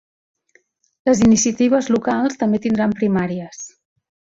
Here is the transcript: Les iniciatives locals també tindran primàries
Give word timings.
Les 1.11 1.21
iniciatives 1.27 1.93
locals 1.95 2.43
també 2.43 2.65
tindran 2.67 3.01
primàries 3.05 3.67